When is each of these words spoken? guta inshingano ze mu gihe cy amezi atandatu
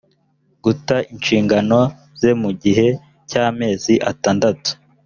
guta 0.63 0.95
inshingano 1.13 1.79
ze 2.19 2.31
mu 2.41 2.51
gihe 2.63 2.87
cy 3.29 3.35
amezi 3.45 3.93
atandatu 4.11 4.69